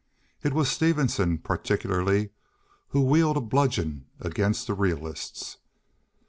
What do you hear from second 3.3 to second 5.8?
a bludgeon against the realists.